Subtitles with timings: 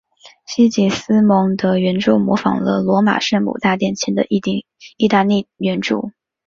[0.47, 6.11] 西吉斯蒙德圆柱模仿了罗马圣母大殿前的意大利圆柱。